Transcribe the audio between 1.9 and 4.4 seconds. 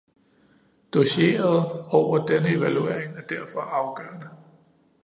over denne evaluering er derfor afgørende.